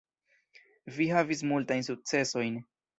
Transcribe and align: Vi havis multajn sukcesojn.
Vi 0.97 1.07
havis 1.17 1.47
multajn 1.53 1.89
sukcesojn. 1.93 2.63